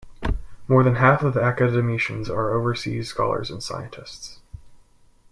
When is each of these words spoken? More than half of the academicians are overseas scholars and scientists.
More 0.67 0.81
than 0.83 0.95
half 0.95 1.21
of 1.21 1.35
the 1.35 1.41
academicians 1.43 2.27
are 2.27 2.55
overseas 2.55 3.07
scholars 3.09 3.51
and 3.51 3.61
scientists. 3.61 4.39